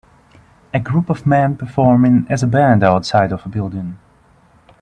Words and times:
A 0.73 0.79
group 0.79 1.11
of 1.11 1.27
men 1.27 1.55
performing 1.55 2.25
as 2.27 2.41
a 2.41 2.47
band 2.47 2.81
outside 2.83 3.31
of 3.31 3.45
a 3.45 3.49
building. 3.49 3.99